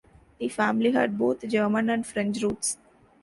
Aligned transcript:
The 0.39 0.49
family 0.49 0.89
had 0.93 1.15
both 1.15 1.47
German 1.47 1.91
and 1.91 2.03
French 2.03 2.41
roots. 2.41 2.79